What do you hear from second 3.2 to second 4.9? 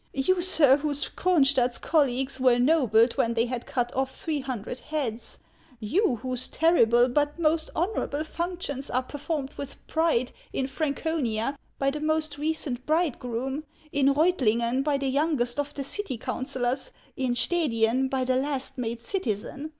they had cut off three hundred